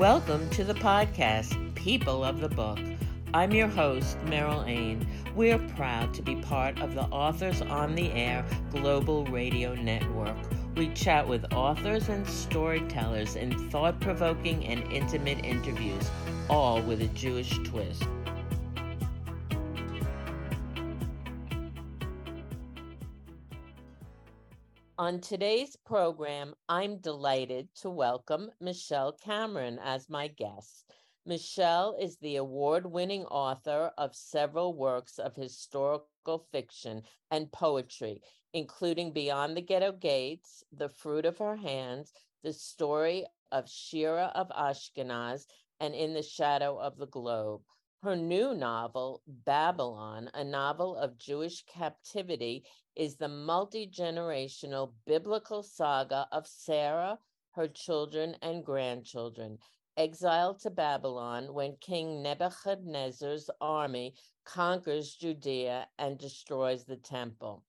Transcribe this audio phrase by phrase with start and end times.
[0.00, 2.78] Welcome to the podcast, People of the Book.
[3.34, 5.06] I'm your host, Meryl Ain.
[5.36, 10.38] We're proud to be part of the Authors on the Air Global Radio Network.
[10.74, 16.10] We chat with authors and storytellers in thought provoking and intimate interviews,
[16.48, 18.02] all with a Jewish twist.
[25.00, 30.92] On today's program, I'm delighted to welcome Michelle Cameron as my guest.
[31.24, 38.20] Michelle is the award winning author of several works of historical fiction and poetry,
[38.52, 42.12] including Beyond the Ghetto Gates, The Fruit of Her Hands,
[42.42, 45.46] The Story of Shira of Ashkenaz,
[45.80, 47.62] and In the Shadow of the Globe.
[48.02, 52.64] Her new novel, Babylon, a novel of Jewish captivity,
[52.96, 57.18] is the multi generational biblical saga of Sarah,
[57.50, 59.58] her children, and grandchildren,
[59.98, 64.14] exiled to Babylon when King Nebuchadnezzar's army
[64.44, 67.64] conquers Judea and destroys the temple.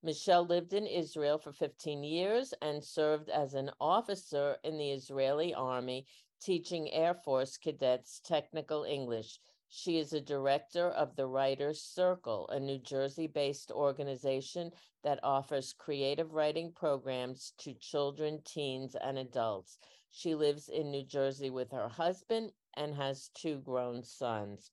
[0.00, 5.52] Michelle lived in Israel for 15 years and served as an officer in the Israeli
[5.52, 6.06] army,
[6.40, 9.40] teaching Air Force cadets technical English.
[9.74, 14.70] She is a director of the Writers Circle, a New Jersey based organization
[15.02, 19.78] that offers creative writing programs to children, teens, and adults.
[20.10, 24.72] She lives in New Jersey with her husband and has two grown sons.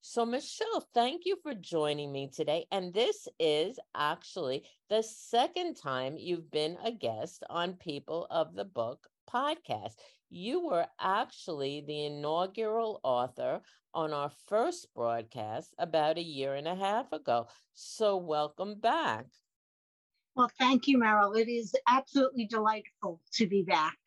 [0.00, 2.66] So, Michelle, thank you for joining me today.
[2.70, 8.64] And this is actually the second time you've been a guest on People of the
[8.64, 9.94] Book podcast.
[10.28, 13.62] You were actually the inaugural author
[13.94, 17.48] on our first broadcast about a year and a half ago.
[17.74, 19.26] So, welcome back.
[20.34, 21.38] Well, thank you, Meryl.
[21.38, 23.98] It is absolutely delightful to be back.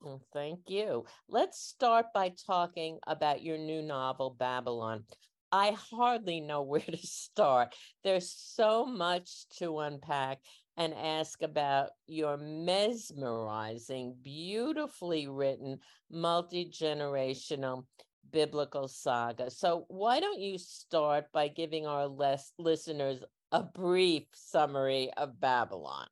[0.00, 1.04] Well, thank you.
[1.28, 5.04] Let's start by talking about your new novel, Babylon.
[5.52, 7.74] I hardly know where to start.
[8.02, 10.40] There's so much to unpack
[10.76, 15.78] and ask about your mesmerizing, beautifully written,
[16.10, 17.84] multi generational
[18.30, 19.50] biblical saga.
[19.50, 26.08] So, why don't you start by giving our les- listeners a brief summary of Babylon?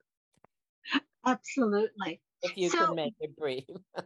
[1.26, 2.20] Absolutely.
[2.42, 3.64] If you so, can make it brief.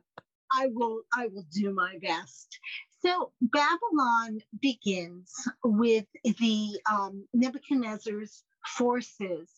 [0.57, 2.59] I will I will do my best.
[3.05, 5.31] So Babylon begins
[5.63, 9.51] with the um, Nebuchadnezzar's forces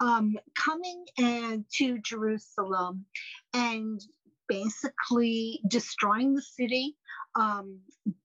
[0.00, 3.06] um, coming and to Jerusalem
[3.52, 4.00] and
[4.48, 6.96] basically destroying the city,
[7.34, 7.80] um,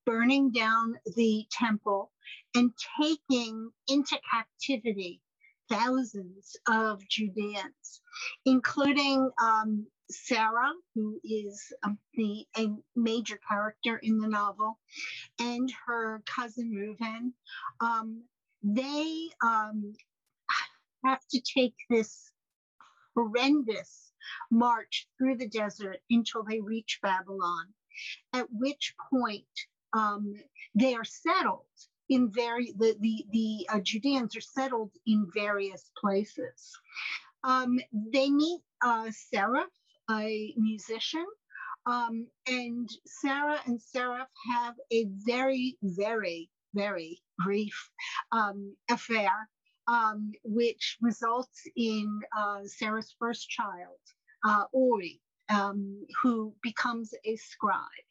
[0.06, 2.12] burning down the temple,
[2.56, 2.72] and
[3.02, 5.22] taking into captivity
[5.70, 8.02] thousands of Judeans,
[8.46, 14.80] including um, Sarah, who is um, the, a major character in the novel,
[15.40, 17.32] and her cousin Reuven.
[17.80, 18.24] Um,
[18.64, 19.94] they um,
[21.04, 22.32] have to take this
[23.16, 24.12] horrendous
[24.52, 27.68] march through the desert until they reach Babylon,
[28.34, 29.46] at which point
[29.94, 30.34] um,
[30.76, 31.66] they are settled
[32.10, 36.78] in very the the, the uh, Judeans are settled in various places.
[37.44, 39.66] Um, they meet uh, Sarah,
[40.12, 41.26] a musician,
[41.86, 47.90] um, and Seraph and Seraph have a very, very, very brief
[48.32, 49.50] um, affair
[49.90, 53.98] um, which results in uh, Sarah's first child,
[54.46, 55.20] uh, Ori,
[55.50, 58.06] um, who becomes a scribe.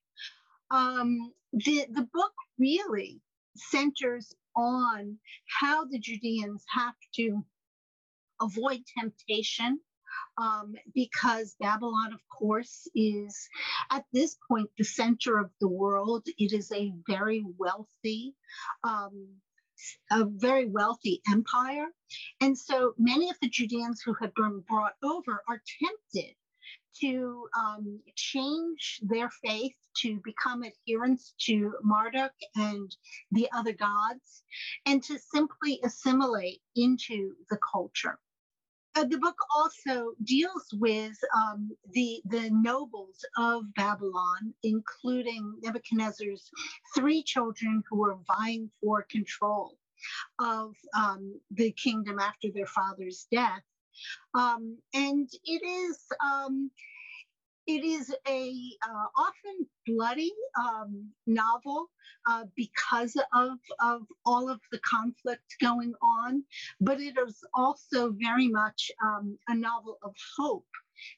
[0.70, 3.20] Um, the, the book really
[3.56, 5.16] centers on
[5.60, 7.44] how the Judeans have to
[8.40, 9.78] avoid temptation
[10.36, 13.48] um, because Babylon, of course, is
[13.90, 16.26] at this point the center of the world.
[16.38, 18.34] It is a very wealthy
[18.84, 19.28] um,
[20.10, 21.86] a very wealthy empire.
[22.40, 26.34] And so many of the Judeans who had been brought over are tempted
[27.00, 32.94] to um, change their faith to become adherents to Marduk and
[33.30, 34.42] the other gods
[34.86, 38.18] and to simply assimilate into the culture.
[38.98, 46.50] Uh, the book also deals with um, the, the nobles of Babylon, including Nebuchadnezzar's
[46.96, 49.76] three children who were vying for control
[50.40, 53.62] of um, the kingdom after their father's death.
[54.34, 56.68] Um, and it is um,
[57.68, 61.90] it is a uh, often bloody um, novel
[62.26, 66.42] uh, because of, of all of the conflict going on,
[66.80, 70.66] but it is also very much um, a novel of hope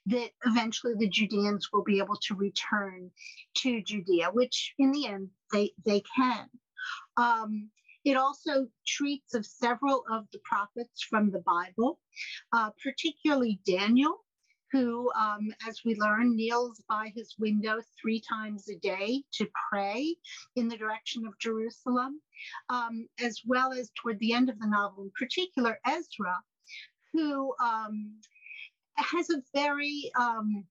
[0.06, 3.10] that eventually the Judeans will be able to return
[3.58, 6.48] to Judea, which in the end they, they can.
[7.16, 7.70] Um,
[8.04, 12.00] it also treats of several of the prophets from the Bible,
[12.52, 14.24] uh, particularly Daniel,
[14.72, 20.14] who, um, as we learn, kneels by his window three times a day to pray
[20.56, 22.20] in the direction of Jerusalem,
[22.68, 26.36] um, as well as toward the end of the novel, in particular, Ezra,
[27.12, 28.14] who um,
[28.96, 30.64] has a very um,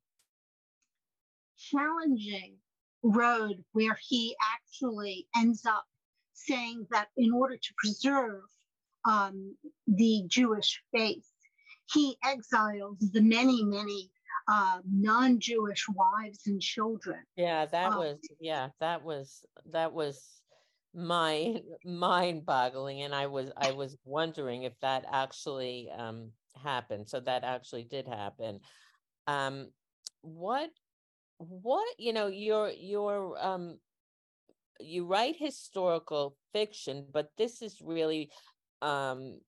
[1.58, 2.58] challenging
[3.04, 5.86] road where he actually ends up
[6.34, 8.44] saying that in order to preserve
[9.06, 9.56] um,
[9.88, 11.29] the Jewish faith,
[11.94, 14.10] he exiles the many, many
[14.48, 17.20] uh, non-Jewish wives and children.
[17.36, 20.42] Yeah, that um, was yeah, that was that was
[20.94, 26.32] mind mind-boggling, and I was I was wondering if that actually um,
[26.62, 27.10] happened.
[27.10, 28.60] So that actually did happen.
[29.28, 29.70] Um,
[30.22, 30.70] what
[31.38, 33.78] what you know your your um
[34.80, 38.32] you write historical fiction, but this is really
[38.82, 39.40] um,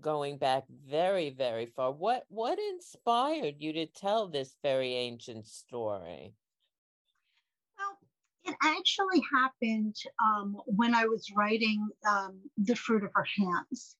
[0.00, 1.92] going back very, very far.
[1.92, 6.34] What what inspired you to tell this very ancient story?
[7.78, 7.98] Well,
[8.44, 13.96] it actually happened um, when I was writing um, The Fruit of Her Hands,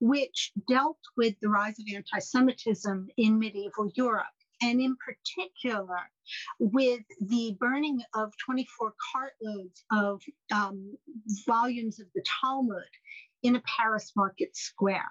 [0.00, 4.26] which dealt with the rise of anti Semitism in medieval Europe
[4.62, 5.98] and in particular
[6.58, 10.22] with the burning of 24 cartloads of
[10.52, 10.96] um,
[11.46, 12.82] volumes of the Talmud
[13.42, 15.10] in a Paris market square.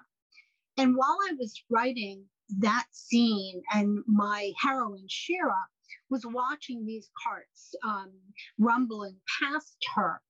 [0.78, 2.24] And while I was writing
[2.58, 5.66] that scene, and my heroine, Shira,
[6.10, 8.12] was watching these carts um,
[8.58, 10.20] rumbling past her,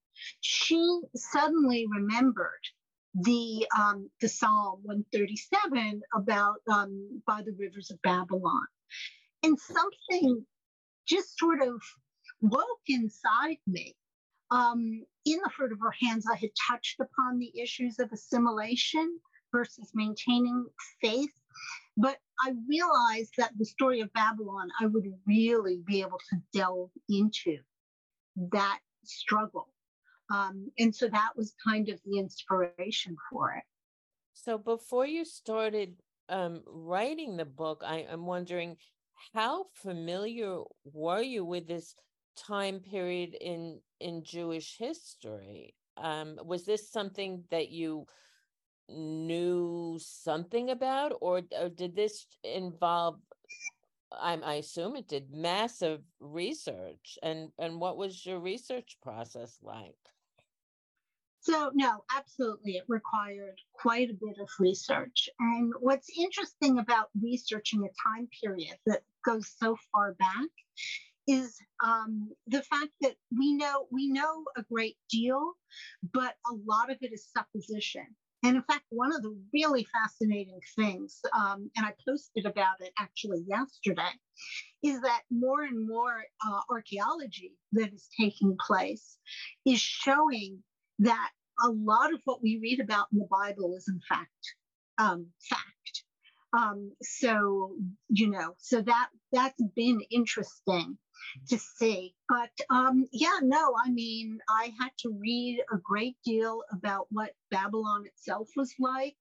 [0.41, 2.63] she suddenly remembered
[3.15, 8.67] the um, the Psalm 137 about um, by the rivers of Babylon,
[9.43, 10.45] and something
[11.07, 11.81] just sort of
[12.41, 13.97] woke inside me.
[14.51, 19.19] Um, in the fruit of her hands, I had touched upon the issues of assimilation
[19.53, 20.67] versus maintaining
[21.01, 21.33] faith.
[21.97, 26.91] But I realized that the story of Babylon, I would really be able to delve
[27.09, 27.59] into
[28.53, 29.69] that struggle.
[30.31, 33.65] Um, and so that was kind of the inspiration for it.
[34.35, 35.95] So before you started
[36.29, 38.77] um, writing the book, I, am wondering
[39.35, 41.95] how familiar were you with this
[42.37, 45.75] time period in in Jewish history?
[45.97, 48.07] Um, was this something that you
[48.89, 53.21] knew something about, or, or did this involve?
[54.13, 59.97] I'm, I assume it did massive research, and and what was your research process like?
[61.41, 62.73] So, no, absolutely.
[62.73, 65.29] It required quite a bit of research.
[65.39, 70.49] And what's interesting about researching a time period that goes so far back
[71.29, 75.53] is um, the fact that we know we know a great deal,
[76.13, 78.07] but a lot of it is supposition.
[78.43, 82.93] And in fact, one of the really fascinating things, um, and I posted about it
[82.99, 84.13] actually yesterday,
[84.83, 89.19] is that more and more uh, archaeology that is taking place
[89.65, 90.63] is showing
[90.99, 91.31] that
[91.65, 94.55] a lot of what we read about in the Bible is, in fact,
[94.99, 96.05] um, fact.
[96.57, 97.77] Um, so
[98.09, 100.97] you know, so that that's been interesting
[101.49, 102.15] to see.
[102.29, 107.33] But um, yeah, no, I mean, I had to read a great deal about what
[107.51, 109.17] Babylon itself was like.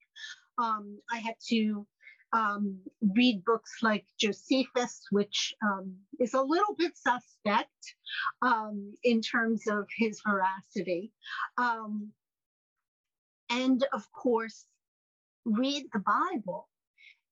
[0.57, 1.86] Um, I had to
[2.33, 7.69] um, read books like Josephus, which um, is a little bit suspect
[8.41, 11.12] um, in terms of his veracity.
[11.57, 12.12] Um,
[13.50, 14.65] and of course,
[15.45, 16.67] read the Bible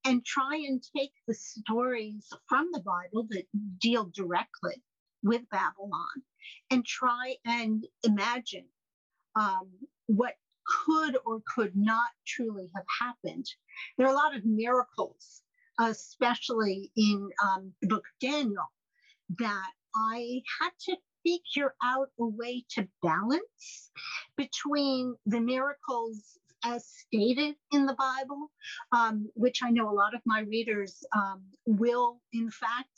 [0.06, 3.46] and try and take the stories from the Bible that
[3.80, 4.82] deal directly
[5.24, 6.24] with Babylon
[6.70, 8.66] and try and imagine
[9.36, 9.70] um,
[10.08, 10.34] what
[10.66, 13.46] could or could not truly have happened.
[13.98, 15.42] There are a lot of miracles,
[15.80, 18.72] especially in um, the book of Daniel,
[19.40, 23.92] that I had to figure out a way to balance
[24.36, 28.52] between the miracles as stated in the Bible,
[28.92, 32.90] um, which I know a lot of my readers um, will, in fact,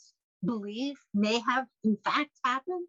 [0.44, 2.88] believe may have, in fact, happened,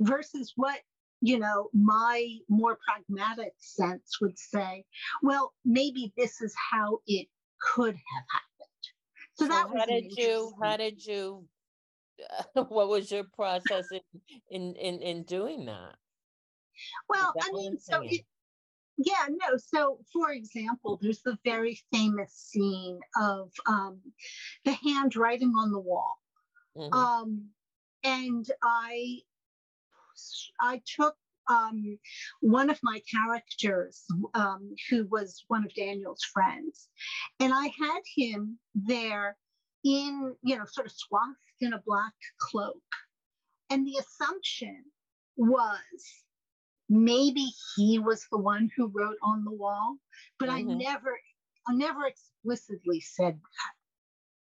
[0.00, 0.80] versus what
[1.20, 4.84] you know my more pragmatic sense would say
[5.22, 7.28] well maybe this is how it
[7.60, 8.84] could have happened.
[9.34, 11.48] So, so that how did you how did you
[12.54, 14.00] what was your process in
[14.50, 15.96] in in, in doing that?
[17.08, 18.22] Well i mean so it,
[18.96, 19.56] yeah, no.
[19.56, 24.00] So, for example, there's the very famous scene of um,
[24.64, 26.18] the handwriting on the wall.
[26.76, 26.92] Mm-hmm.
[26.92, 27.48] Um,
[28.04, 29.20] and I,
[30.60, 31.16] I took
[31.48, 31.98] um,
[32.40, 36.88] one of my characters, um, who was one of Daniel's friends,
[37.40, 39.36] and I had him there
[39.84, 42.82] in, you know, sort of swathed in a black cloak.
[43.70, 44.84] And the assumption
[45.36, 46.23] was
[46.88, 49.96] maybe he was the one who wrote on the wall,
[50.38, 50.70] but mm-hmm.
[50.70, 51.18] I never,
[51.68, 53.72] I never explicitly said that.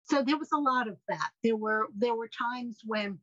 [0.06, 1.30] So there was a lot of that.
[1.42, 3.18] There were there were times when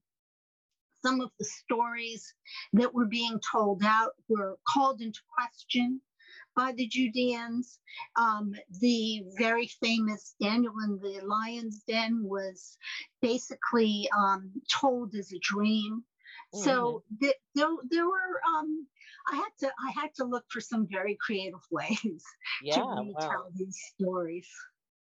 [1.03, 2.33] some of the stories
[2.73, 6.01] that were being told out were called into question
[6.55, 7.79] by the Judeans.
[8.15, 12.77] Um, the very famous Daniel in the Lion's Den was
[13.21, 16.03] basically um, told as a dream.
[16.53, 16.63] Mm-hmm.
[16.63, 18.87] So th- there, there were um,
[19.31, 22.23] I had to I had to look for some very creative ways
[22.63, 23.51] yeah, to retell wow.
[23.55, 24.47] these stories.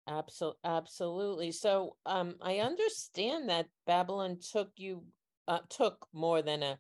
[0.07, 1.53] Absolutely, absolutely.
[1.53, 5.03] So um, I understand that Babylon took you
[5.49, 6.79] uh, took more than a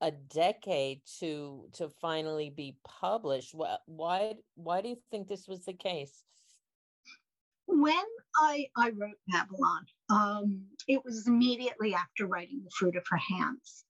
[0.00, 3.54] a decade to to finally be published.
[3.54, 6.22] Why why do you think this was the case?
[7.66, 8.04] When
[8.36, 13.84] I I wrote Babylon, um, it was immediately after writing The Fruit of Her Hands,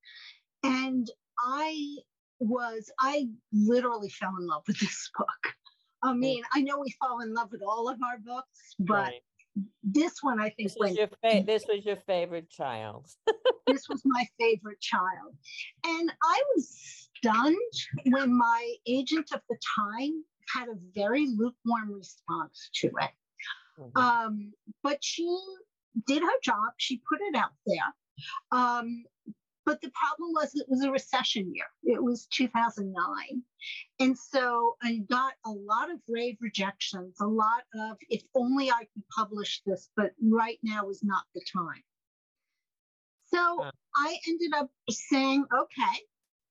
[0.63, 1.99] and I
[2.39, 5.55] was I literally fell in love with this book.
[6.03, 9.23] I mean, I know we fall in love with all of our books, but right.
[9.83, 13.09] this one I think this was, your fa- this was your favorite child.
[13.67, 15.35] this was my favorite child.
[15.85, 17.57] And I was stunned
[18.05, 20.23] when my agent of the time
[20.55, 23.11] had a very lukewarm response to it.
[23.81, 23.99] Mm-hmm.
[23.99, 24.53] Um,
[24.83, 25.27] but she
[26.07, 27.95] did her job, she put it out there.
[28.53, 29.05] Um,
[29.67, 31.67] but the problem was it was a recession year.
[31.83, 33.43] It was 2009.
[33.99, 38.87] And so I got a lot of rave rejections, a lot of, if only I
[38.95, 41.83] could publish this, but right now is not the time.
[43.27, 45.99] So uh, I ended up saying, okay,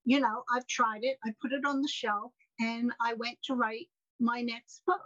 [0.03, 3.55] you know, I've tried it, I put it on the shelf, and I went to
[3.55, 3.87] write
[4.19, 4.99] my next book.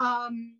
[0.00, 0.56] Um,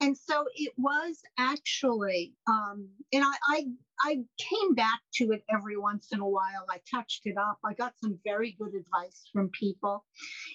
[0.00, 3.66] and so it was actually um, and I, I
[4.02, 6.66] i came back to it every once in a while.
[6.68, 7.58] I touched it up.
[7.64, 10.04] I got some very good advice from people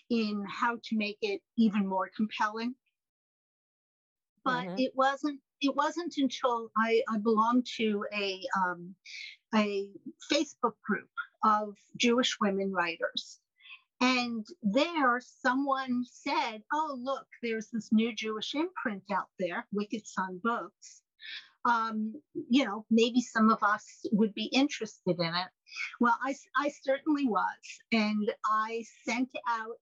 [0.10, 2.75] in how to make it even more compelling.
[4.43, 4.79] But mm-hmm.
[4.79, 8.96] it wasn't it wasn't until i i belonged to a um,
[9.55, 9.88] a
[10.31, 11.10] facebook group
[11.43, 13.39] of jewish women writers
[14.01, 20.39] and there, someone said, Oh, look, there's this new Jewish imprint out there, Wicked Son
[20.43, 21.01] Books.
[21.65, 22.13] Um,
[22.49, 25.47] you know, maybe some of us would be interested in it.
[25.99, 27.43] Well, I, I certainly was.
[27.91, 29.75] And I sent out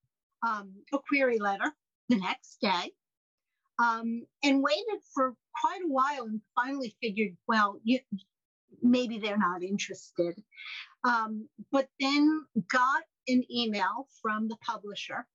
[0.48, 1.72] um, a query letter
[2.10, 2.92] the next day
[3.80, 8.00] um, and waited for quite a while and finally figured, well, you,
[8.82, 10.42] maybe they're not interested.
[11.04, 15.26] Um, but then got an email from the publisher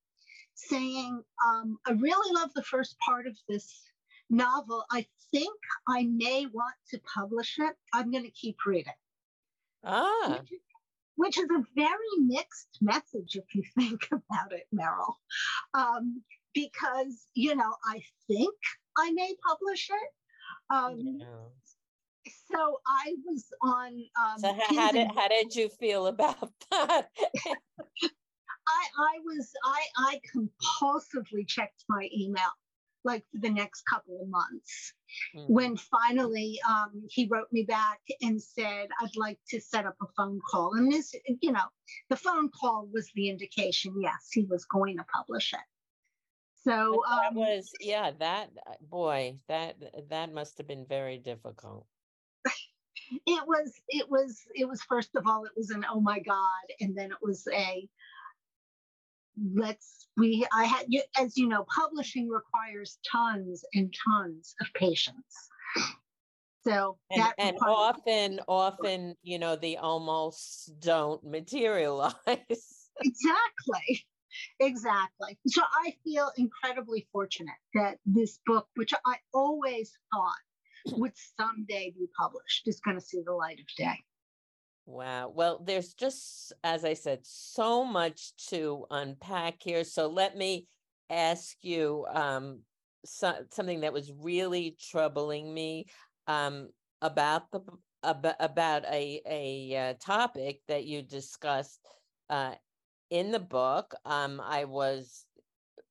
[0.54, 3.82] saying, um, I really love the first part of this
[4.30, 4.84] novel.
[4.90, 5.58] I think
[5.88, 7.74] I may want to publish it.
[7.92, 8.92] I'm going to keep reading.
[9.84, 10.38] Ah.
[10.38, 10.60] Which is,
[11.16, 15.14] which is a very mixed message if you think about it, Meryl.
[15.74, 16.22] Um,
[16.54, 18.54] because, you know, I think
[18.96, 20.74] I may publish it.
[20.74, 21.26] Um, yeah
[22.52, 24.04] so I was on.
[24.20, 27.08] Um, so how, how did how did you feel about that?
[28.68, 32.50] I I was I I compulsively checked my email
[33.04, 34.94] like for the next couple of months.
[35.36, 35.52] Mm-hmm.
[35.52, 40.06] When finally um, he wrote me back and said, I'd like to set up a
[40.16, 40.74] phone call.
[40.74, 41.64] And this, you know,
[42.08, 45.60] the phone call was the indication, yes, he was going to publish it.
[46.64, 49.74] So that um, was, yeah, that boy, that
[50.10, 51.86] that must have been very difficult
[53.26, 56.64] it was it was it was first of all it was an oh my god
[56.80, 57.88] and then it was a
[59.54, 60.86] let's we i had
[61.18, 65.48] as you know publishing requires tons and tons of patience.
[66.64, 72.14] So and, and often often you know the almost don't materialize.
[73.00, 74.04] Exactly.
[74.60, 75.38] Exactly.
[75.46, 80.34] So i feel incredibly fortunate that this book which i always thought
[80.92, 83.98] would someday be published is going to see the light of day.
[84.86, 85.32] Wow.
[85.34, 89.84] Well, there's just, as I said, so much to unpack here.
[89.84, 90.66] So let me
[91.08, 92.60] ask you um,
[93.04, 95.86] so, something that was really troubling me
[96.26, 96.68] um,
[97.00, 97.60] about the
[98.04, 101.78] about, a a uh, topic that you discussed
[102.30, 102.54] uh,
[103.10, 105.26] in the book, um, I was,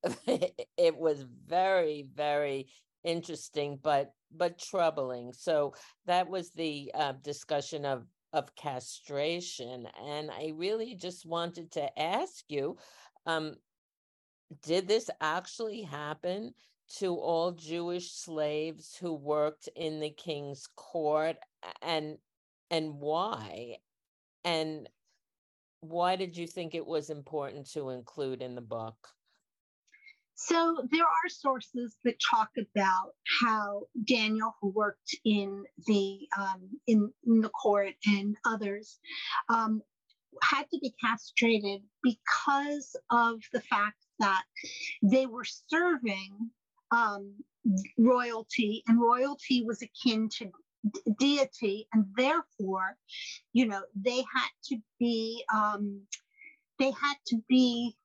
[0.26, 2.68] it was very, very
[3.04, 5.34] interesting, but but troubling.
[5.34, 5.74] So
[6.06, 12.46] that was the uh, discussion of of castration, and I really just wanted to ask
[12.48, 12.78] you,
[13.26, 13.56] um,
[14.64, 16.54] did this actually happen
[17.00, 21.38] to all Jewish slaves who worked in the king's court,
[21.82, 22.18] and
[22.70, 23.78] and why?
[24.44, 24.88] And
[25.82, 28.96] why did you think it was important to include in the book?
[30.48, 37.12] So there are sources that talk about how Daniel, who worked in the um, in,
[37.28, 39.00] in, the court, and others
[39.50, 39.84] um,
[40.42, 44.44] had to be castrated because of the fact that
[45.04, 46.50] they were serving
[46.90, 47.36] um,
[48.00, 50.52] royalty, and royalty was akin to
[51.20, 52.98] deity, and therefore,
[53.54, 56.02] you know, they had to be um,
[56.80, 57.96] they had to be,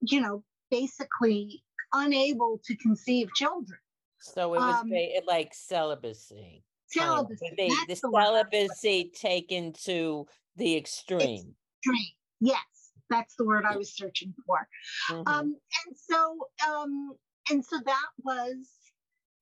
[0.00, 3.78] you know, basically unable to conceive children.
[4.20, 4.92] So it was um,
[5.26, 6.64] like celibacy.
[6.88, 7.46] Celibacy.
[7.56, 7.76] Kind of.
[7.88, 11.54] the, the celibacy taken to the extreme.
[11.78, 12.12] Extreme.
[12.40, 14.68] Yes, that's the word I was searching for.
[15.10, 15.28] Mm-hmm.
[15.28, 15.56] Um,
[15.86, 17.12] and so, um,
[17.50, 18.56] and so that was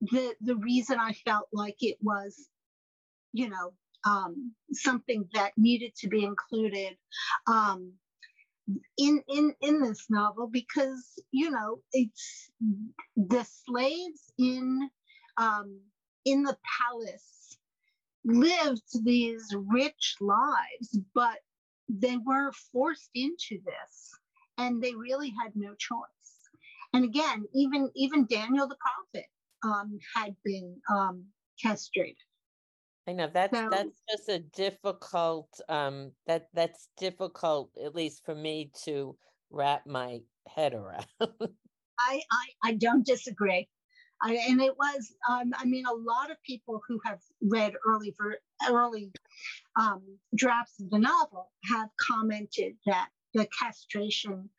[0.01, 2.47] the the reason I felt like it was,
[3.33, 3.73] you know,
[4.05, 6.97] um, something that needed to be included.
[7.47, 7.93] Um,
[8.97, 12.51] in in in this novel because you know it's
[13.15, 14.89] the slaves in
[15.37, 15.79] um,
[16.25, 17.57] in the palace
[18.23, 21.39] lived these rich lives, but
[21.89, 24.11] they were forced into this,
[24.57, 26.49] and they really had no choice.
[26.93, 29.27] And again, even even Daniel the prophet
[29.63, 31.25] um, had been um,
[31.61, 32.17] castrated.
[33.11, 38.33] I know that's so, that's just a difficult um that that's difficult at least for
[38.33, 39.17] me to
[39.49, 41.05] wrap my head around.
[41.21, 43.67] I, I I don't disagree.
[44.23, 48.15] I, and it was um, I mean a lot of people who have read early
[48.17, 48.37] for
[48.69, 49.11] early
[49.77, 50.01] um,
[50.33, 54.49] drafts of the novel have commented that the castration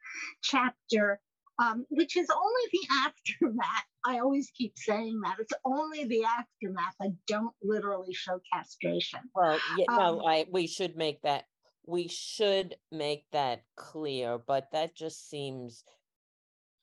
[0.42, 1.20] chapter
[1.62, 3.84] um, which is only the aftermath.
[4.04, 6.94] I always keep saying that it's only the aftermath.
[7.00, 9.20] I don't literally show castration.
[9.34, 11.44] Well, yeah, um, no, I we should make that
[11.86, 15.84] we should make that clear, but that just seems,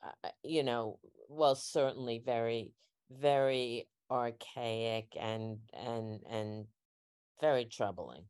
[0.04, 2.72] uh, you know, well, certainly very,
[3.12, 6.66] very archaic and and and
[7.42, 8.24] very troubling.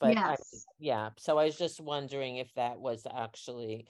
[0.00, 0.40] But yes.
[0.54, 3.86] I, yeah, so I was just wondering if that was actually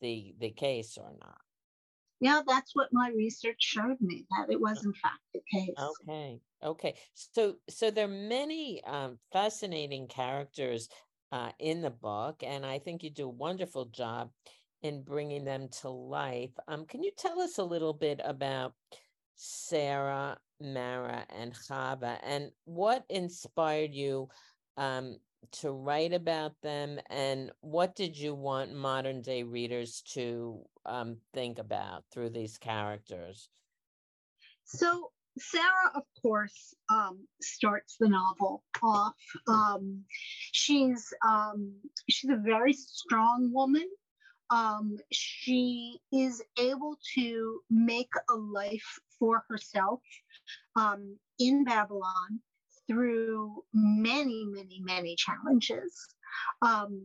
[0.00, 1.38] the the case or not.
[2.20, 5.74] Yeah, that's what my research showed me that it was in fact the case.
[5.78, 6.94] Okay, okay.
[7.14, 10.88] So so there are many um, fascinating characters
[11.32, 14.30] uh, in the book, and I think you do a wonderful job
[14.82, 16.52] in bringing them to life.
[16.68, 18.72] Um, can you tell us a little bit about
[19.34, 24.28] Sarah, Mara, and Chava, and what inspired you
[24.78, 25.16] um,
[25.52, 31.58] to write about them and what did you want modern day readers to um, think
[31.58, 33.48] about through these characters?
[34.64, 39.14] So sarah of course um, starts the novel off
[39.48, 40.02] um,
[40.52, 41.74] she's um,
[42.08, 43.88] she's a very strong woman.
[44.48, 50.00] Um, she is able to make a life for herself
[50.76, 52.40] um, in babylon
[52.86, 56.06] through many, many, many challenges.
[56.62, 57.02] Um,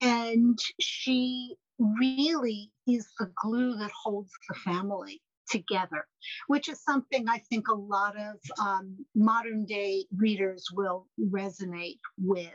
[0.00, 6.06] and she really is the glue that holds the family together,
[6.46, 12.48] which is something I think a lot of um, modern day readers will resonate with.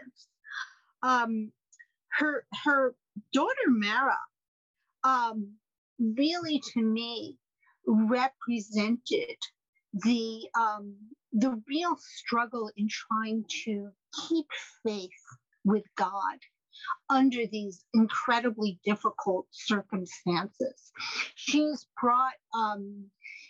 [1.03, 1.51] Um,
[2.11, 2.95] her her
[3.31, 4.17] daughter Mara
[5.03, 5.53] um,
[5.99, 7.37] really, to me,
[7.85, 9.37] represented
[9.93, 10.95] the um,
[11.33, 13.89] the real struggle in trying to
[14.27, 14.47] keep
[14.85, 15.09] faith
[15.63, 16.39] with God
[17.09, 20.91] under these incredibly difficult circumstances.
[21.35, 23.05] She's brought, um,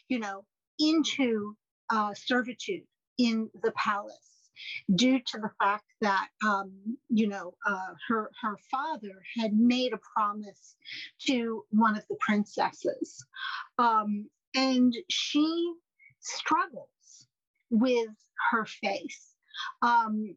[0.08, 0.46] you know,
[0.80, 1.56] into
[1.90, 2.84] uh, servitude
[3.18, 4.30] in the palace
[4.96, 6.72] due to the fact that um,
[7.10, 10.76] you know uh, her her father had made a promise
[11.28, 13.26] to one of the princesses,
[13.78, 15.74] um, and she
[16.20, 16.90] struggled
[17.70, 18.10] with
[18.52, 19.34] her face.
[19.82, 20.36] Um,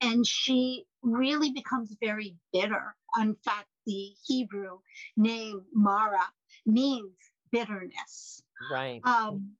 [0.00, 2.94] and she really becomes very bitter.
[3.18, 4.78] In fact, the Hebrew
[5.16, 6.26] name Mara
[6.66, 7.12] means
[7.52, 8.42] bitterness.
[8.70, 9.00] Right.
[9.04, 9.52] Um,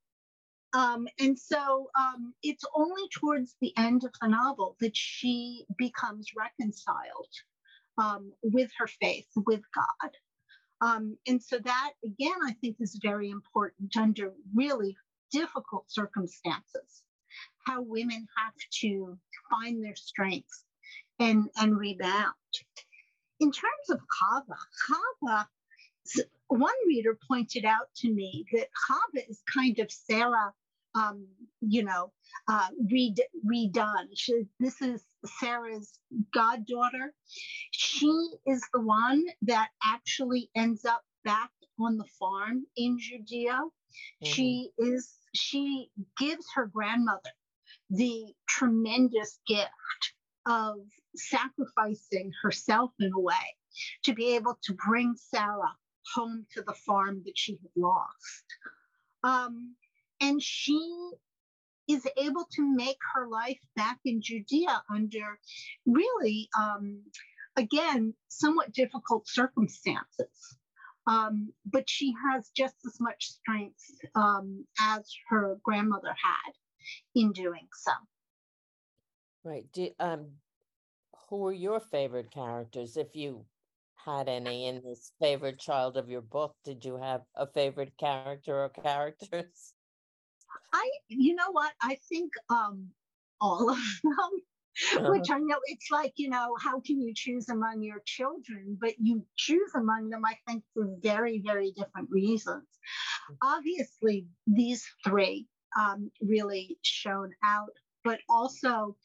[0.73, 6.29] um, and so um, it's only towards the end of the novel that she becomes
[6.37, 7.29] reconciled
[7.99, 10.11] um, with her faith, with God.
[10.81, 14.97] Um, and so that, again, I think is very important under really
[15.31, 17.03] difficult circumstances,
[17.67, 19.19] how women have to
[19.51, 20.65] find their strengths
[21.19, 22.35] and, and rebound.
[23.41, 24.57] In terms of Chava,
[24.89, 25.47] Chava,
[26.49, 30.53] one reader pointed out to me that Chava is kind of Sarah,
[30.95, 31.27] um,
[31.61, 32.13] you know,
[32.49, 34.09] uh, redone.
[34.15, 35.05] She, this is
[35.39, 35.99] Sarah's
[36.35, 37.15] goddaughter.
[37.71, 43.53] She is the one that actually ends up back on the farm in Judea.
[43.53, 44.33] Mm-hmm.
[44.33, 47.31] She is she gives her grandmother
[47.91, 49.71] the tremendous gift
[50.47, 50.79] of
[51.17, 53.35] sacrificing herself in a way
[54.05, 55.77] to be able to bring Sarah
[56.15, 58.45] home to the farm that she had lost.
[59.23, 59.77] Um,
[60.21, 61.11] and she
[61.89, 65.39] is able to make her life back in Judea under
[65.87, 67.03] really, um,
[67.57, 70.59] again, somewhat difficult circumstances.
[71.07, 73.83] Um, but she has just as much strength
[74.15, 76.53] um, as her grandmother had
[77.15, 77.93] in doing so.
[79.43, 79.67] Right.
[79.73, 80.27] Do, um,
[81.29, 83.45] who were your favorite characters, if you
[84.05, 86.55] had any in this favorite child of your book?
[86.65, 89.75] Did you have a favorite character or characters?
[90.73, 91.73] I, you know what?
[91.83, 92.89] I think um,
[93.41, 94.31] all of them.
[94.97, 95.11] Uh-huh.
[95.11, 98.79] Which I know it's like, you know, how can you choose among your children?
[98.81, 102.65] But you choose among them, I think, for very, very different reasons.
[103.31, 103.37] Mm.
[103.43, 105.47] Obviously, these three
[105.79, 107.71] um, really shone out
[108.03, 108.97] but also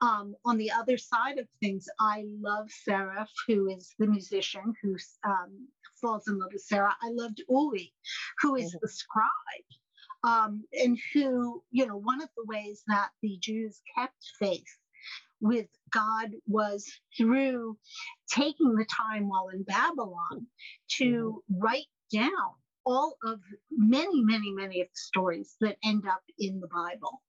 [0.00, 4.96] um, on the other side of things, I love Seraph, who is the musician who
[5.24, 5.66] um,
[6.00, 6.94] falls in love with Sarah.
[7.02, 7.92] I loved Uli,
[8.40, 8.78] who is mm-hmm.
[8.80, 9.28] the scribe
[10.24, 14.78] um, and who, you know, one of the ways that the Jews kept faith
[15.44, 17.76] with God was through
[18.32, 20.46] taking the time while in Babylon
[20.96, 21.04] to
[21.50, 21.60] mm-hmm.
[21.62, 22.54] write down
[22.86, 27.22] all of many, many, many of the stories that end up in the Bible.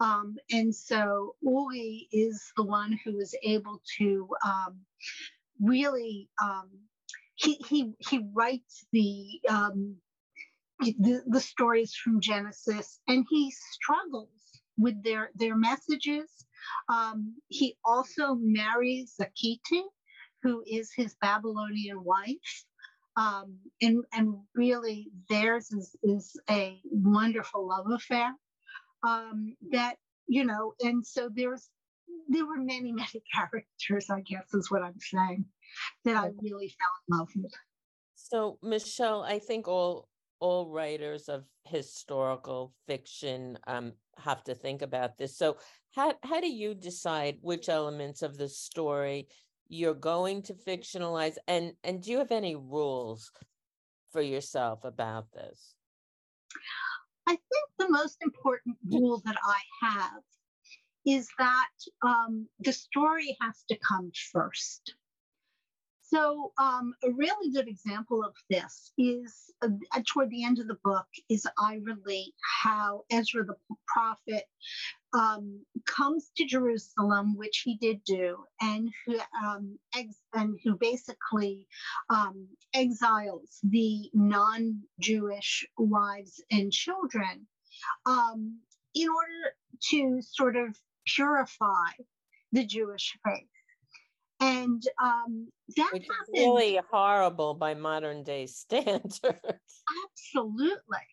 [0.00, 4.80] Um, and so Uli is the one who is able to um,
[5.60, 6.70] really um,
[7.34, 9.96] he, he he writes the um,
[10.80, 14.30] the, the stories from Genesis, and he struggles
[14.78, 16.30] with their their messages.
[16.88, 19.82] Um, he also marries Zakiti,
[20.42, 22.64] who is his Babylonian wife.
[23.16, 28.32] Um, and, and really, theirs is, is a wonderful love affair
[29.06, 29.96] um, that,
[30.28, 31.68] you know, and so there's
[32.28, 35.44] there were many, many characters, I guess is what I'm saying,
[36.04, 37.52] that I really fell in love with.
[38.14, 40.08] So, Michelle, I think all
[40.40, 45.36] all writers of historical fiction um, have to think about this.
[45.36, 45.56] So,
[45.94, 49.28] how how do you decide which elements of the story
[49.68, 53.30] you're going to fictionalize, and and do you have any rules
[54.12, 55.74] for yourself about this?
[57.26, 60.22] I think the most important rule that I have
[61.06, 61.70] is that
[62.02, 64.94] um, the story has to come first.
[66.12, 69.68] So, um, a really good example of this is uh,
[70.12, 73.54] toward the end of the book is I relate how Ezra the
[73.86, 74.44] prophet
[75.12, 81.68] um, comes to Jerusalem, which he did do, and who um, ex- and who basically
[82.08, 87.46] um, exiles the non-Jewish wives and children
[88.04, 88.58] um,
[88.96, 89.54] in order
[89.90, 91.92] to sort of purify
[92.50, 93.46] the Jewish faith.
[94.40, 99.20] And um, that Which happened, is really horrible by modern day standards.
[99.22, 101.06] Absolutely.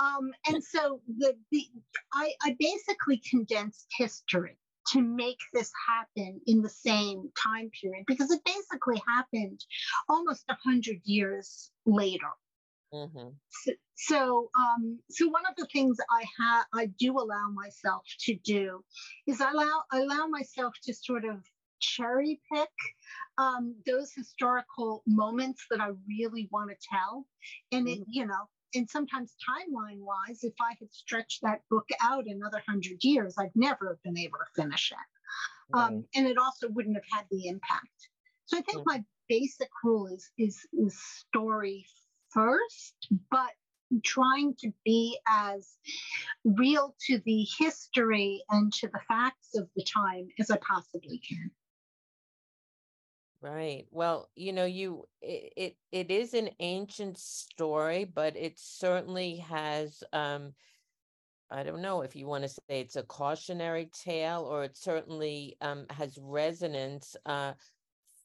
[0.00, 1.66] Um, and so the, the
[2.12, 4.56] I, I basically condensed history
[4.88, 9.64] to make this happen in the same time period because it basically happened
[10.08, 12.28] almost a hundred years later.
[12.92, 13.30] Mm-hmm.
[13.50, 18.36] So, so, um, so one of the things I have, I do allow myself to
[18.44, 18.84] do,
[19.26, 21.44] is I allow I allow myself to sort of
[21.84, 22.70] cherry pick
[23.38, 27.26] um, those historical moments that I really want to tell.
[27.72, 28.10] And it, mm-hmm.
[28.10, 33.02] you know, and sometimes timeline wise, if I had stretched that book out another hundred
[33.02, 35.76] years, I'd never have been able to finish it.
[35.76, 36.04] Um, right.
[36.16, 38.08] And it also wouldn't have had the impact.
[38.46, 38.98] So I think mm-hmm.
[38.98, 41.86] my basic rule is, is is story
[42.30, 42.94] first,
[43.30, 43.50] but
[44.02, 45.76] trying to be as
[46.44, 51.50] real to the history and to the facts of the time as I possibly can.
[53.44, 53.86] Right.
[53.90, 60.02] Well, you know, you it, it it is an ancient story, but it certainly has
[60.14, 60.54] um
[61.50, 65.56] I don't know if you want to say it's a cautionary tale or it certainly
[65.60, 67.54] um has resonance uh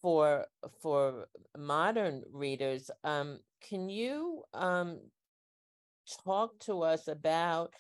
[0.01, 0.47] for
[0.82, 5.12] for modern readers, um, can you um,
[6.25, 7.73] talk to us about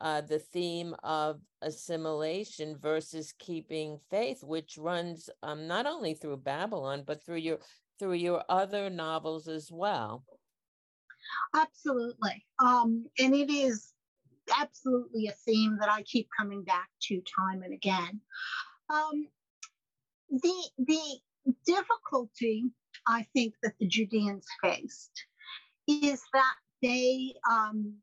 [0.00, 7.02] uh, the theme of assimilation versus keeping faith, which runs um, not only through Babylon
[7.06, 7.58] but through your
[7.98, 10.24] through your other novels as well.
[11.54, 13.92] Absolutely, um, and it is
[14.58, 18.20] absolutely a theme that I keep coming back to time and again.
[18.90, 19.28] Um,
[20.30, 21.18] the the
[21.66, 22.70] difficulty
[23.06, 25.24] I think that the Judeans faced
[25.86, 27.94] is that they um,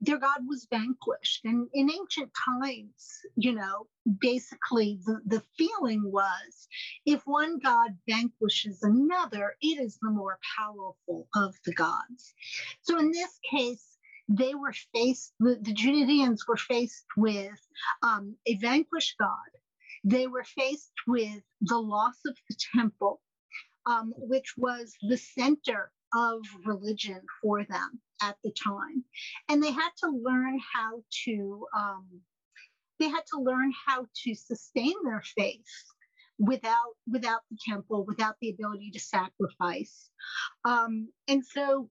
[0.00, 1.44] their God was vanquished.
[1.44, 3.86] And in ancient times, you know,
[4.20, 6.68] basically the, the feeling was
[7.06, 12.34] if one God vanquishes another, it is the more powerful of the gods.
[12.82, 13.96] So in this case,
[14.28, 17.58] they were faced, the, the Judeans were faced with
[18.02, 19.30] um, a vanquished God.
[20.04, 23.20] They were faced with the loss of the temple,
[23.86, 29.04] um, which was the center of religion for them at the time.
[29.48, 32.06] And they had to learn how to, um,
[32.98, 35.66] they had to learn how to sustain their faith
[36.38, 40.10] without without the temple, without the ability to sacrifice.
[40.64, 41.90] Um, and so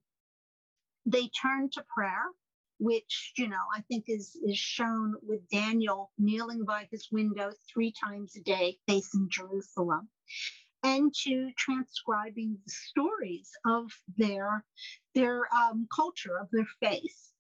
[1.05, 2.23] they turned to prayer,
[2.79, 7.93] which you know I think is is shown with Daniel kneeling by his window three
[8.03, 10.09] times a day, facing Jerusalem
[10.85, 14.63] and to transcribing the stories of their
[15.15, 17.31] their um, culture of their faith.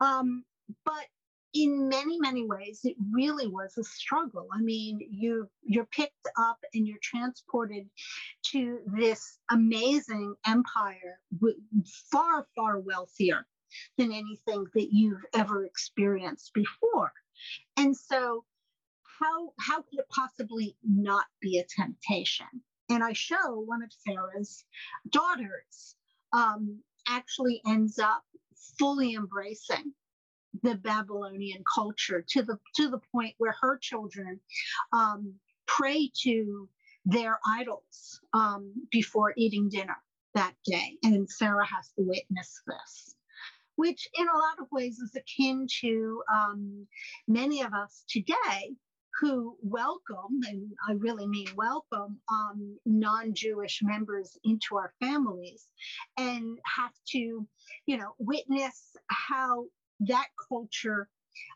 [0.00, 0.44] Um,
[0.84, 1.06] but
[1.54, 4.46] in many many ways it really was a struggle.
[4.52, 7.88] I mean you you're picked up and you're transported
[8.52, 11.18] to this amazing empire
[12.12, 13.44] far far wealthier
[13.98, 17.12] than anything that you've ever experienced before.
[17.76, 18.44] And so
[19.20, 24.64] how how could it possibly not be a temptation and I show one of Sarah's
[25.10, 25.96] daughters
[26.32, 28.22] um, actually ends up
[28.78, 29.92] fully embracing
[30.62, 34.40] the Babylonian culture to the to the point where her children
[34.92, 35.34] um,
[35.66, 36.68] pray to
[37.04, 39.96] their idols um, before eating dinner
[40.34, 43.16] that day, and Sarah has to witness this,
[43.76, 46.86] which in a lot of ways is akin to um,
[47.28, 48.76] many of us today
[49.20, 55.68] who welcome, and I really mean welcome, um, non Jewish members into our families
[56.16, 57.46] and have to,
[57.86, 59.66] you know, witness how
[60.00, 61.08] that culture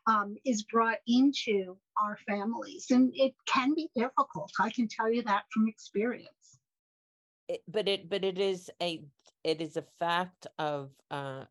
[0.06, 2.86] um, is brought into our families.
[2.90, 4.52] And it can be difficult.
[4.60, 6.28] I can tell you that from experience.
[7.48, 9.02] It, but it but it is a
[9.42, 11.44] it is a fact of uh,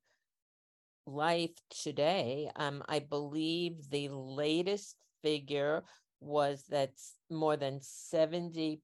[1.06, 2.52] life today.
[2.56, 5.84] Um, I believe the latest figure
[6.20, 6.92] was that
[7.30, 8.80] more than 70%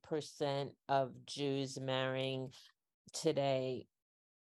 [0.88, 2.50] of Jews marrying
[3.14, 3.88] today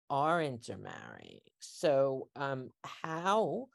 [0.08, 1.40] are intermarrying.
[1.58, 3.68] So um, how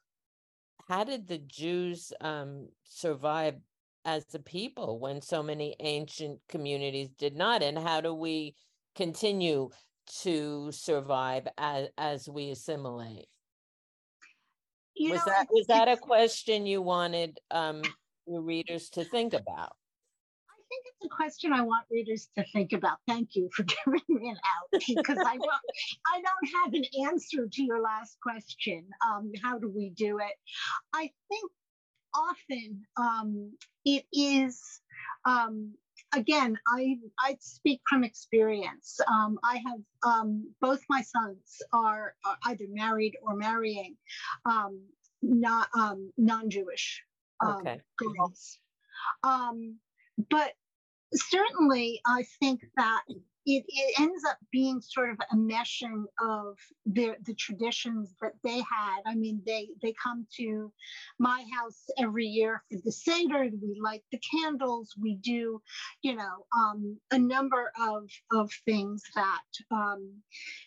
[0.88, 3.56] how did the Jews um, survive
[4.04, 7.63] as a people when so many ancient communities did not?
[7.63, 8.56] And how do we
[8.95, 9.69] continue
[10.24, 13.28] to survive as, as we assimilate?
[14.95, 17.82] You was know, that was that a question you wanted um,
[18.31, 19.75] your readers to think about?
[20.49, 22.97] I think it's a question I want readers to think about.
[23.07, 25.61] Thank you for giving me an out because I don't,
[26.13, 28.87] I don't have an answer to your last question.
[29.05, 30.33] Um, how do we do it?
[30.93, 31.51] I think
[32.13, 33.53] often um,
[33.85, 34.81] it is
[35.25, 35.73] um,
[36.13, 38.99] again, I I speak from experience.
[39.07, 43.95] Um, I have um, both my sons are, are, either married or marrying
[44.45, 44.81] um,
[45.21, 47.03] not um, non-Jewish
[47.43, 47.82] okay.
[47.97, 48.60] girls.
[49.23, 49.77] Um,
[50.30, 50.54] but
[51.13, 53.01] certainly, I think that
[53.45, 58.58] it, it, ends up being sort of a meshing of the the traditions that they
[58.58, 59.01] had.
[59.06, 60.71] I mean, they they come to
[61.19, 63.49] my house every year for the Seder.
[63.62, 64.93] We light the candles.
[65.01, 65.62] We do,
[66.04, 70.13] you know, um, a number of of things that, um,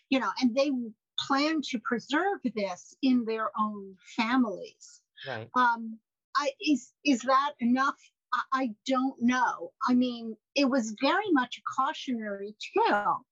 [0.09, 0.71] you know, and they
[1.17, 5.01] plan to preserve this in their own families.
[5.25, 5.49] Right.
[5.55, 5.97] Um,
[6.35, 7.95] I, is is that enough?
[8.33, 9.71] I, I don't know.
[9.87, 13.25] I mean, it was very much a cautionary tale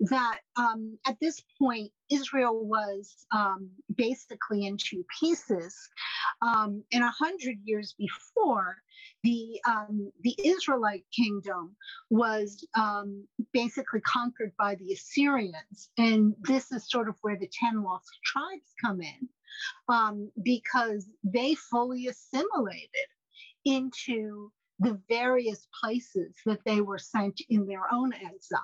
[0.00, 5.76] that um, at this point Israel was um, basically in two pieces,
[6.42, 8.76] um, and a hundred years before,
[9.22, 11.74] the um, the Israelite kingdom
[12.10, 17.82] was um, basically conquered by the Assyrians, and this is sort of where the ten
[17.82, 19.28] lost tribes come in
[19.88, 22.88] um, because they fully assimilated
[23.64, 28.60] into the various places that they were sent in their own exile.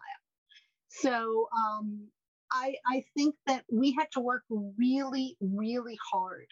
[0.89, 2.09] So um,
[2.53, 4.43] I, I think that we had to work
[4.77, 6.47] really, really hard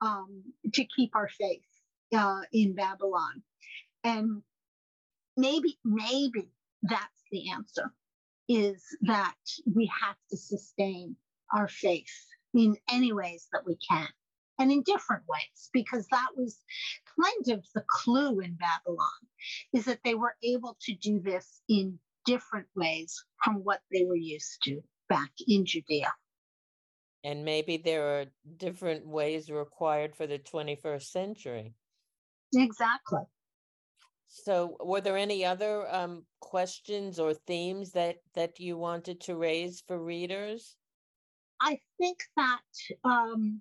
[0.00, 0.42] um,
[0.74, 1.62] to keep our faith
[2.14, 3.42] uh, in Babylon.
[4.02, 4.42] And
[5.36, 6.50] maybe, maybe
[6.82, 7.92] that's the answer
[8.48, 9.36] is that
[9.72, 11.14] we have to sustain
[11.54, 14.08] our faith in any ways that we can
[14.58, 16.58] and in different ways because that was
[17.22, 19.20] kind of the clue in babylon
[19.72, 24.16] is that they were able to do this in different ways from what they were
[24.16, 26.12] used to back in judea.
[27.24, 31.74] And maybe there are different ways required for the 21st century.
[32.54, 33.20] Exactly.
[34.28, 39.82] So were there any other um, questions or themes that that you wanted to raise
[39.86, 40.76] for readers
[41.60, 42.60] I think that,
[43.04, 43.60] um,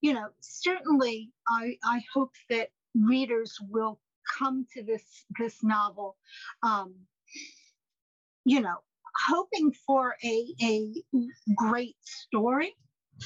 [0.00, 4.00] you know, certainly I, I hope that readers will
[4.38, 6.16] come to this this novel,
[6.62, 6.94] um,
[8.44, 8.76] you know,
[9.26, 10.92] hoping for a, a
[11.56, 12.74] great story,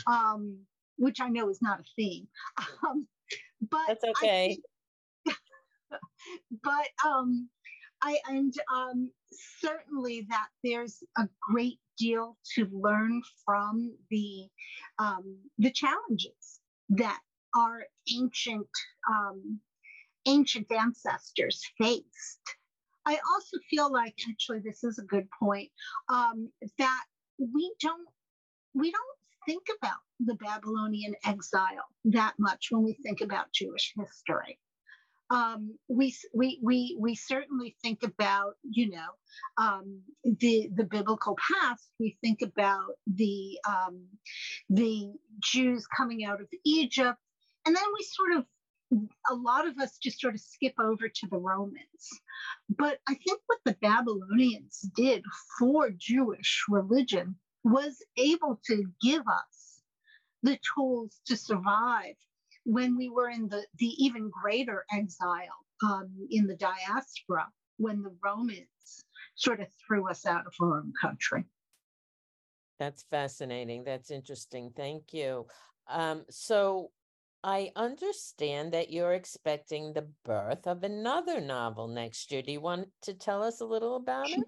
[0.06, 0.58] um,
[0.96, 2.28] which I know is not a theme.
[2.86, 3.06] Um,
[3.70, 4.58] but that's okay.
[5.24, 5.36] Think,
[6.62, 7.48] but um,
[8.02, 9.10] I and um,
[9.60, 14.48] certainly that there's a great deal to learn from the
[14.98, 17.20] um, the challenges that
[17.56, 18.68] our ancient
[19.10, 19.60] um,
[20.26, 22.40] ancient ancestors faced.
[23.04, 25.70] I also feel like actually this is a good point
[26.08, 27.02] um, that
[27.38, 28.08] we don't
[28.74, 34.58] we don't think about the Babylonian exile that much when we think about Jewish history
[35.32, 39.08] um, we, we, we, we certainly think about, you know,
[39.56, 41.88] um, the, the biblical past.
[41.98, 44.06] We think about the, um,
[44.68, 45.10] the
[45.42, 47.18] Jews coming out of Egypt.
[47.64, 48.44] And then we sort of,
[49.30, 52.10] a lot of us just sort of skip over to the Romans.
[52.68, 55.22] But I think what the Babylonians did
[55.58, 59.80] for Jewish religion was able to give us
[60.42, 62.16] the tools to survive
[62.64, 65.38] when we were in the, the even greater exile
[65.84, 67.48] um, in the diaspora,
[67.78, 71.44] when the Romans sort of threw us out of our own country.
[72.78, 73.84] That's fascinating.
[73.84, 74.72] That's interesting.
[74.76, 75.46] Thank you.
[75.88, 76.90] Um, so
[77.44, 82.42] I understand that you're expecting the birth of another novel next year.
[82.42, 84.40] Do you want to tell us a little about it?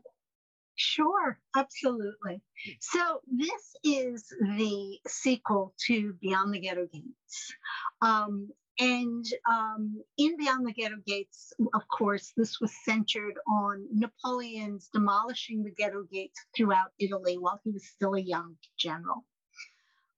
[0.76, 2.42] Sure, absolutely.
[2.80, 7.54] So, this is the sequel to Beyond the Ghetto Gates.
[8.02, 14.88] Um, and um, in Beyond the Ghetto Gates, of course, this was centered on Napoleon's
[14.92, 19.24] demolishing the ghetto gates throughout Italy while he was still a young general.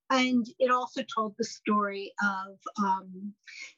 [0.09, 3.33] And it also told the story of um,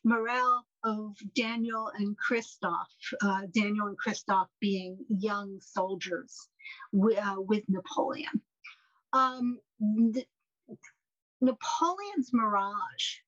[0.05, 2.87] Mirelle, of Daniel and Christoph,
[3.21, 6.48] uh, Daniel and Christoph being young soldiers
[6.93, 8.41] uh, with Napoleon.
[9.13, 10.25] Um, the,
[11.41, 13.19] Napoleon's Mirage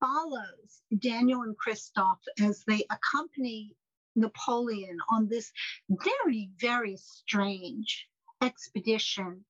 [0.00, 3.74] follows Daniel and Christoph as they accompany
[4.16, 5.50] Napoleon on this
[5.88, 8.06] very, very strange
[8.42, 9.44] expedition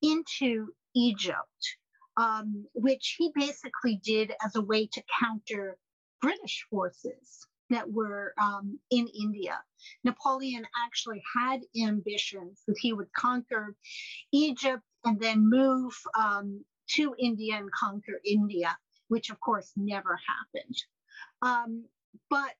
[0.00, 1.76] into Egypt,
[2.16, 5.76] um, which he basically did as a way to counter
[6.22, 9.58] British forces that were um, in India.
[10.04, 13.74] Napoleon actually had ambitions that he would conquer
[14.32, 18.76] Egypt and then move um, to India and conquer India,
[19.08, 20.76] which of course never happened.
[21.42, 21.84] Um,
[22.30, 22.54] but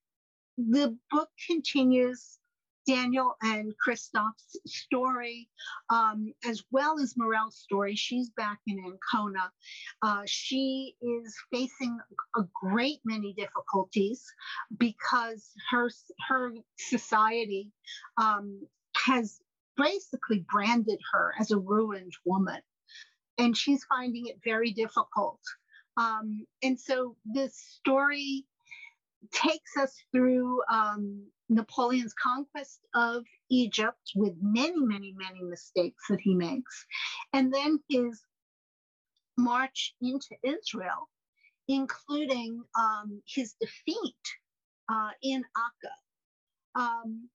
[0.59, 2.38] the book continues
[2.87, 5.49] Daniel and Christoph's story,
[5.90, 7.96] um, as well as Mirelle's story.
[7.96, 9.51] She's back in Ancona.
[10.03, 11.99] Uh, she is facing
[12.37, 14.25] a great many difficulties
[14.79, 15.88] because her
[16.29, 17.72] her society
[18.16, 19.40] um, has
[19.77, 22.61] basically branded her as a ruined woman,
[23.38, 25.40] and she's finding it very difficult.
[25.96, 28.44] Um, and so this story
[29.33, 36.35] takes us through um, Napoleon's conquest of Egypt with many, many, many mistakes that he
[36.35, 36.87] makes,
[37.33, 38.22] and then his
[39.37, 41.09] march into Israel,
[41.68, 44.14] including um, his defeat
[44.88, 46.81] uh, in Acca.
[46.81, 47.29] Um,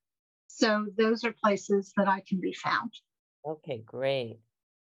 [0.47, 2.91] So those are places that I can be found.
[3.47, 4.39] Okay, great.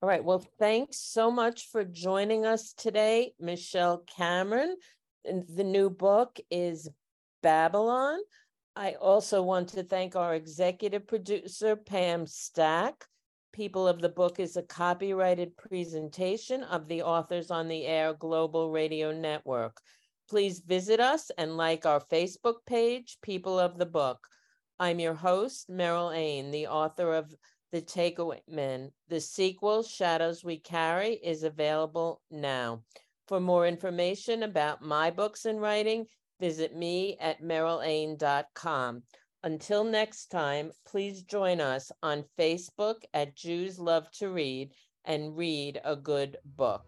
[0.01, 0.23] All right.
[0.23, 4.75] Well, thanks so much for joining us today, Michelle Cameron.
[5.23, 6.89] The new book is
[7.41, 8.19] Babylon.
[8.75, 13.05] I also want to thank our executive producer, Pam Stack.
[13.53, 18.69] People of the Book is a copyrighted presentation of the Authors on the Air Global
[18.69, 19.77] Radio Network.
[20.29, 24.19] Please visit us and like our Facebook page, People of the Book.
[24.77, 27.33] I'm your host, Meryl Ain, the author of
[27.71, 28.91] The Takeaway Men.
[29.09, 32.83] The sequel, Shadows We Carry, is available now.
[33.27, 36.05] For more information about my books and writing,
[36.39, 39.03] visit me at merylain.com.
[39.43, 44.71] Until next time, please join us on Facebook at Jews Love to Read
[45.05, 46.83] and read a good book.